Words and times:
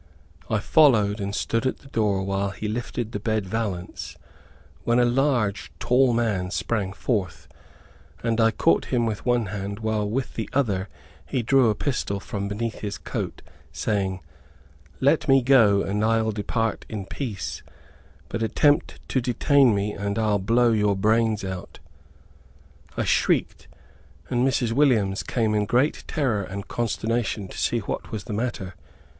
I 0.49 0.57
followed, 0.57 1.19
and 1.21 1.35
stood 1.35 1.67
at 1.67 1.77
the 1.77 1.87
door 1.87 2.23
while 2.23 2.49
he 2.49 2.67
lifted 2.67 3.11
the 3.11 3.19
bed 3.19 3.45
valance, 3.45 4.17
when 4.83 4.97
a 4.97 5.05
large, 5.05 5.71
tall 5.77 6.11
man 6.11 6.49
sprang 6.49 6.91
forth, 6.91 7.47
and 8.23 8.39
caught 8.57 8.85
him 8.85 9.05
with 9.05 9.27
one 9.27 9.45
hand 9.53 9.77
while 9.81 10.09
with 10.09 10.33
the 10.33 10.49
other 10.53 10.89
he 11.27 11.43
drew 11.43 11.69
a 11.69 11.75
pistol 11.75 12.19
from 12.19 12.47
beneath 12.47 12.79
his 12.79 12.97
coat 12.97 13.43
saying, 13.71 14.21
"Let 14.99 15.27
me 15.27 15.43
go, 15.43 15.83
and 15.83 16.03
I'll 16.03 16.31
depart 16.31 16.83
in 16.89 17.05
peace; 17.05 17.61
but 18.27 18.41
attempt 18.41 19.07
to 19.09 19.21
detain 19.21 19.75
me, 19.75 19.93
and 19.93 20.17
I'll 20.17 20.39
blow 20.39 20.71
your 20.71 20.95
brains 20.95 21.43
out." 21.43 21.77
I 22.97 23.03
shrieked, 23.03 23.67
and 24.31 24.47
Mrs. 24.47 24.71
Williams 24.71 25.21
came 25.21 25.53
in 25.53 25.65
great 25.67 26.03
terror 26.07 26.41
and 26.41 26.67
consternation, 26.67 27.47
to 27.49 27.57
see 27.59 27.81
what 27.81 28.11
was 28.11 28.23
the 28.23 28.33
matter. 28.33 28.73